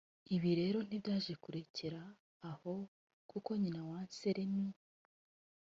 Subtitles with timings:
[0.35, 2.01] Ibi rero ntibyaje kurekera
[2.51, 2.73] aho
[3.29, 4.55] kuko nyina wa Anselm